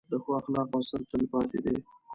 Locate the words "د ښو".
0.11-0.29